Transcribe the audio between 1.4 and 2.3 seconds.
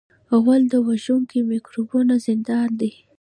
میکروبونو